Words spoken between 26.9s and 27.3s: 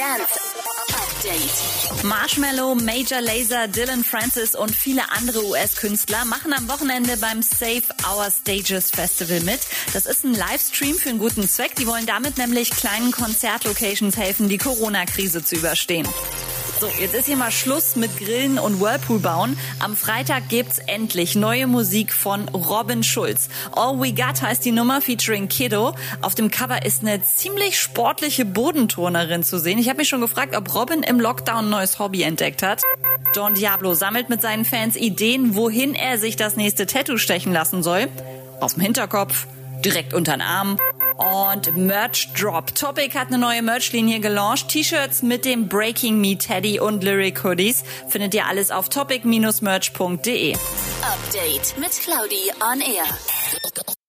eine